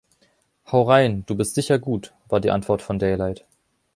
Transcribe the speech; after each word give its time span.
Hau 0.65 0.81
rein; 0.89 1.25
du 1.27 1.35
bist 1.35 1.53
sicher 1.53 1.77
gut, 1.77 2.15
war 2.27 2.39
die 2.39 2.49
Antwort 2.49 2.81
von 2.81 2.97
Daylight. 2.97 3.45